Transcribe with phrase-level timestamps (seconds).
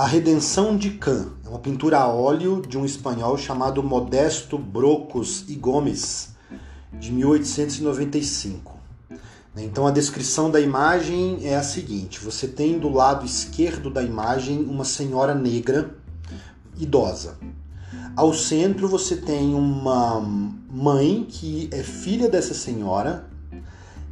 [0.00, 5.44] A Redenção de Can é uma pintura a óleo de um espanhol chamado Modesto Brocos
[5.46, 6.30] e Gomes,
[6.98, 8.78] de 1895.
[9.58, 14.64] Então a descrição da imagem é a seguinte: você tem do lado esquerdo da imagem
[14.64, 15.94] uma senhora negra
[16.78, 17.36] idosa.
[18.16, 23.28] Ao centro você tem uma mãe que é filha dessa senhora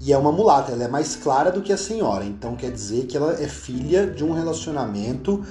[0.00, 3.06] e é uma mulata, ela é mais clara do que a senhora, então quer dizer
[3.06, 5.42] que ela é filha de um relacionamento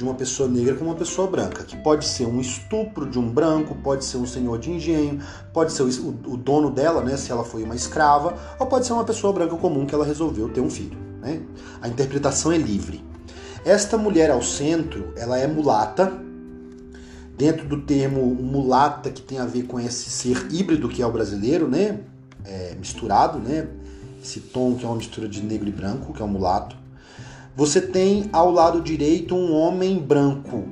[0.00, 3.28] de uma pessoa negra com uma pessoa branca, que pode ser um estupro de um
[3.28, 5.20] branco, pode ser um senhor de engenho,
[5.52, 8.94] pode ser o, o dono dela, né, se ela foi uma escrava, ou pode ser
[8.94, 10.96] uma pessoa branca comum que ela resolveu ter um filho.
[11.20, 11.42] Né?
[11.82, 13.04] A interpretação é livre.
[13.62, 16.10] Esta mulher ao centro, ela é mulata,
[17.36, 21.12] dentro do termo mulata que tem a ver com esse ser híbrido que é o
[21.12, 22.00] brasileiro, né,
[22.46, 23.68] é, misturado, né,
[24.22, 26.79] esse tom que é uma mistura de negro e branco, que é o mulato.
[27.60, 30.64] Você tem ao lado direito um homem branco,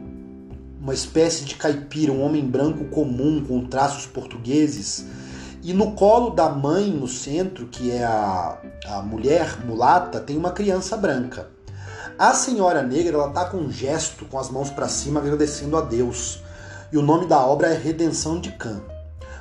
[0.80, 5.04] uma espécie de caipira, um homem branco comum com traços portugueses.
[5.62, 10.50] E no colo da mãe, no centro, que é a, a mulher mulata, tem uma
[10.50, 11.50] criança branca.
[12.18, 15.82] A senhora negra ela está com um gesto, com as mãos para cima, agradecendo a
[15.82, 16.42] Deus.
[16.90, 18.80] E o nome da obra é Redenção de Can.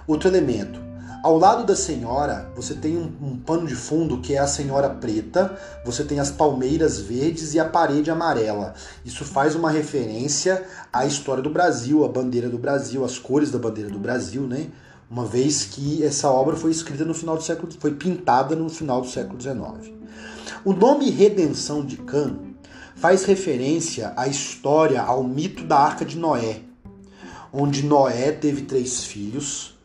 [0.06, 0.82] Outro elemento,
[1.28, 4.90] ao lado da senhora, você tem um, um, pano de fundo que é a senhora
[4.90, 8.74] preta, você tem as palmeiras verdes e a parede amarela.
[9.04, 13.60] Isso faz uma referência à história do Brasil, à bandeira do Brasil, às cores da
[13.60, 14.68] bandeira do Brasil, né?
[15.12, 19.02] Uma vez que essa obra foi escrita no final do século, foi pintada no final
[19.02, 19.94] do século XIX.
[20.64, 22.38] O nome Redenção de Can
[22.96, 26.62] faz referência à história, ao mito da Arca de Noé,
[27.52, 29.77] onde Noé teve três filhos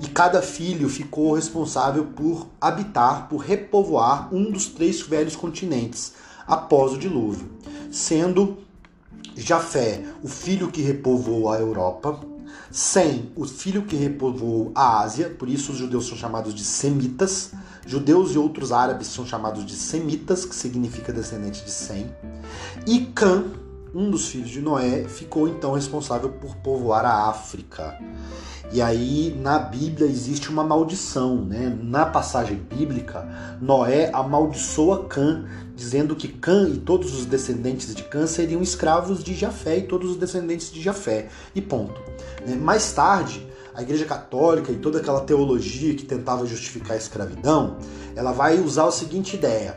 [0.00, 6.12] e cada filho ficou responsável por habitar, por repovoar um dos três velhos continentes
[6.46, 7.48] após o dilúvio,
[7.90, 8.58] sendo
[9.36, 12.20] Jafé o filho que repovoou a Europa,
[12.70, 17.52] Sem o filho que repovoou a Ásia, por isso os judeus são chamados de semitas,
[17.84, 22.08] judeus e outros árabes são chamados de semitas, que significa descendente de Sem,
[22.86, 23.44] e Cã,
[23.94, 27.98] um dos filhos de Noé, ficou então responsável por povoar a África.
[28.72, 31.76] E aí na Bíblia existe uma maldição, né?
[31.82, 33.28] Na passagem bíblica,
[33.60, 39.34] Noé amaldiçoa Cã, dizendo que Cã e todos os descendentes de Cã seriam escravos de
[39.34, 41.28] Jafé e todos os descendentes de Jafé.
[41.52, 42.00] E ponto.
[42.46, 42.54] Né?
[42.54, 47.78] Mais tarde, a Igreja Católica e toda aquela teologia que tentava justificar a escravidão,
[48.14, 49.74] ela vai usar a seguinte ideia: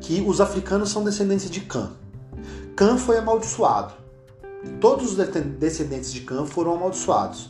[0.00, 1.90] que os africanos são descendentes de Cã.
[2.76, 3.94] Cã foi amaldiçoado.
[4.82, 7.48] Todos os descendentes de Cã foram amaldiçoados.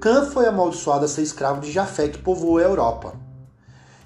[0.00, 3.12] Cã foi amaldiçoado a ser escravo de Jafé, que povoou a Europa.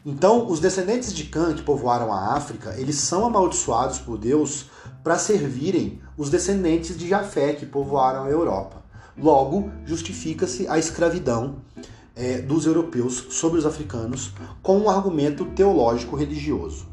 [0.05, 4.67] Então, os descendentes de Cã, que povoaram a África, eles são amaldiçoados por Deus
[5.05, 8.83] para servirem os descendentes de Jafé, que povoaram a Europa.
[9.17, 11.59] Logo, justifica-se a escravidão
[12.17, 16.89] é, dos europeus sobre os africanos com um argumento teológico religioso.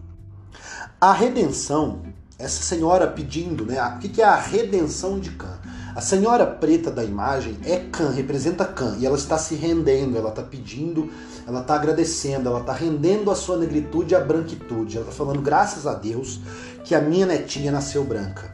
[1.02, 2.04] A redenção
[2.38, 3.82] essa senhora pedindo, né?
[3.96, 5.58] O que é a redenção de Can?
[5.96, 10.30] A senhora preta da imagem é Can, representa Can, e ela está se rendendo, ela
[10.30, 11.10] está pedindo,
[11.48, 14.98] ela está agradecendo, ela está rendendo a sua negritude à branquitude.
[14.98, 16.42] Ela está falando, graças a Deus,
[16.84, 18.54] que a minha netinha nasceu branca.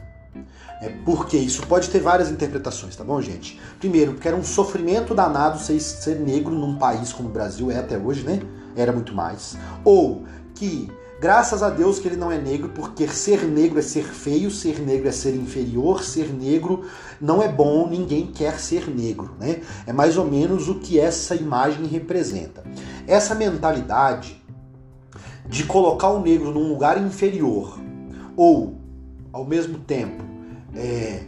[0.80, 3.60] É porque isso pode ter várias interpretações, tá bom, gente?
[3.78, 7.78] Primeiro, porque era um sofrimento danado ser, ser negro num país como o Brasil é
[7.78, 8.40] até hoje, né?
[8.76, 9.56] Era muito mais.
[9.84, 10.88] Ou que
[11.22, 14.80] Graças a Deus que ele não é negro, porque ser negro é ser feio, ser
[14.80, 16.84] negro é ser inferior, ser negro
[17.20, 19.62] não é bom, ninguém quer ser negro, né?
[19.86, 22.64] É mais ou menos o que essa imagem representa.
[23.06, 24.42] Essa mentalidade
[25.46, 27.78] de colocar o negro num lugar inferior
[28.36, 28.74] ou,
[29.32, 30.24] ao mesmo tempo,
[30.74, 31.22] é,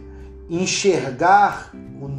[0.49, 2.09] enxergar o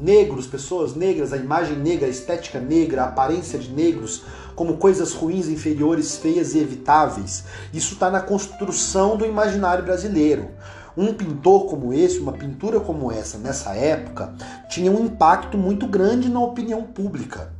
[0.00, 4.22] negros, pessoas negras, a imagem negra, a estética negra, a aparência de negros
[4.54, 7.44] como coisas ruins, inferiores, feias e evitáveis.
[7.72, 10.50] Isso está na construção do imaginário brasileiro.
[10.96, 14.34] Um pintor como esse, uma pintura como essa, nessa época,
[14.68, 17.52] tinha um impacto muito grande na opinião pública.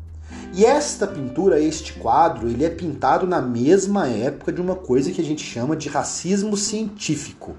[0.52, 5.20] E esta pintura, este quadro, ele é pintado na mesma época de uma coisa que
[5.20, 7.54] a gente chama de racismo científico.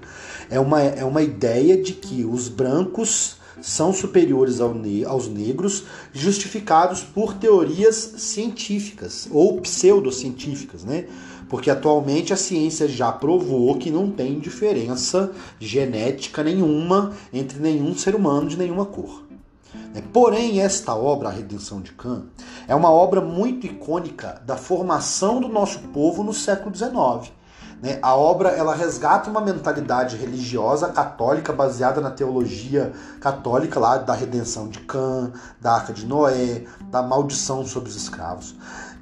[0.50, 5.84] É uma, é uma ideia de que os brancos são superiores ao ne aos negros,
[6.12, 11.06] justificados por teorias científicas ou pseudocientíficas, né?
[11.48, 18.14] Porque atualmente a ciência já provou que não tem diferença genética nenhuma entre nenhum ser
[18.14, 19.24] humano de nenhuma cor.
[19.92, 20.02] Né?
[20.12, 22.26] Porém, esta obra, A Redenção de Kant,
[22.66, 27.32] é uma obra muito icônica da formação do nosso povo no século XIX
[27.82, 27.98] Né?
[28.00, 34.68] A obra ela resgata uma mentalidade religiosa católica baseada na teologia católica lá da redenção
[34.68, 36.62] de Cã, da Arca de Noé,
[36.92, 38.54] da maldição sobre os escravos.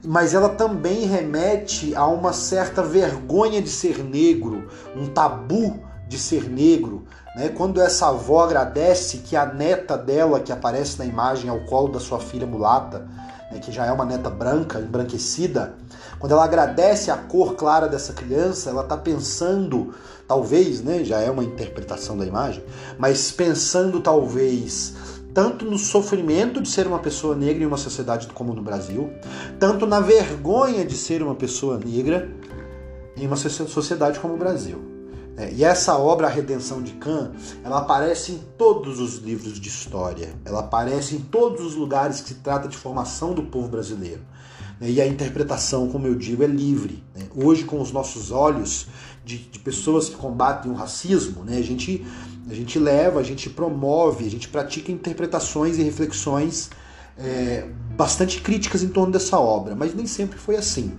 [0.03, 5.79] Mas ela também remete a uma certa vergonha de ser negro, um tabu
[6.09, 7.05] de ser negro.
[7.37, 7.51] Né?
[7.51, 12.01] Quando essa avó agradece que a neta dela, que aparece na imagem ao colo da
[12.01, 13.07] sua filha mulata,
[13.51, 15.75] né, que já é uma neta branca, embranquecida,
[16.19, 19.95] quando ela agradece a cor clara dessa criança, ela está pensando,
[20.29, 22.63] talvez, né, já é uma interpretação da imagem,
[22.99, 24.95] mas pensando talvez
[25.33, 29.11] tanto no sofrimento de ser uma pessoa negra em uma sociedade como no Brasil,
[29.59, 32.29] tanto na vergonha de ser uma pessoa negra
[33.17, 35.00] em uma sociedade como o Brasil.
[35.41, 37.35] É, e essa obra, A Redenção de Kant,
[37.65, 42.29] ela aparece em todos os livros de história, ela aparece em todos os lugares que
[42.29, 44.21] se trata de formação do povo brasileiro.
[44.79, 44.91] Né?
[44.91, 47.03] E a interpretação, como eu digo, é livre.
[47.17, 47.25] Né?
[47.35, 48.89] Hoje, com os nossos olhos
[49.25, 51.57] de, de pessoas que combatem o racismo, né?
[51.57, 52.07] a, gente,
[52.47, 56.69] a gente leva, a gente promove, a gente pratica interpretações e reflexões
[57.17, 57.67] é,
[57.97, 60.93] bastante críticas em torno dessa obra, mas nem sempre foi assim.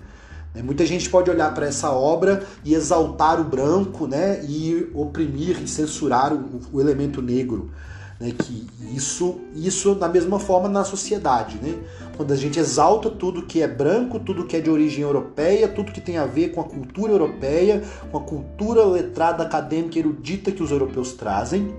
[0.54, 0.62] Né?
[0.62, 5.68] Muita gente pode olhar para essa obra e exaltar o branco né, e oprimir e
[5.68, 7.72] censurar o, o elemento negro.
[8.20, 11.74] Né, que isso, isso da mesma forma na sociedade, né?
[12.16, 15.92] Quando a gente exalta tudo que é branco, tudo que é de origem europeia, tudo
[15.92, 17.82] que tem a ver com a cultura europeia,
[18.12, 21.74] com a cultura letrada, acadêmica, erudita que os europeus trazem.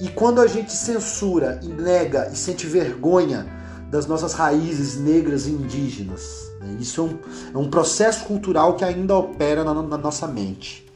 [0.00, 3.46] E quando a gente censura e nega e sente vergonha
[3.90, 6.55] das nossas raízes negras e indígenas?
[6.80, 7.18] Isso é um,
[7.54, 10.86] é um processo cultural que ainda opera na, na nossa mente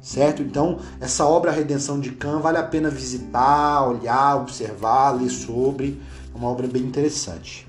[0.00, 0.40] certo?
[0.40, 6.00] Então, essa obra Redenção de Kant vale a pena visitar, olhar, observar, ler sobre.
[6.32, 7.66] É uma obra bem interessante.